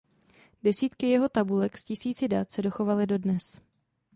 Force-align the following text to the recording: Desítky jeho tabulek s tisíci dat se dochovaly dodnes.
Desítky 0.63 1.07
jeho 1.09 1.29
tabulek 1.29 1.77
s 1.77 1.83
tisíci 1.83 2.27
dat 2.27 2.51
se 2.51 2.61
dochovaly 2.61 3.07
dodnes. 3.07 3.59